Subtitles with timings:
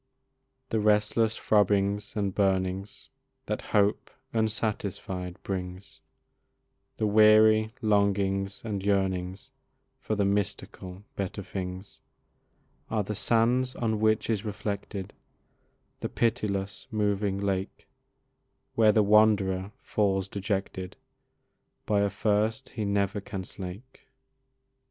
[0.69, 3.09] The restless throbbings and burnings
[3.45, 5.99] That hope unsatisfied brings,
[6.97, 9.51] The weary longings and yearnings
[9.99, 11.99] For the mystical better things,
[12.89, 15.13] Are the sands on which is reflected
[15.99, 17.87] The pitiless moving lake,
[18.73, 20.97] Where the wanderer falls dejected,
[21.85, 24.07] By a thirst he never can slake.